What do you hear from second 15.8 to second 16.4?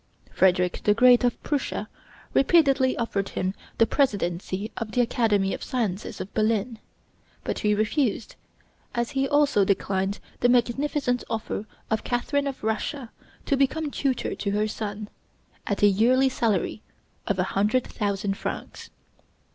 a yearly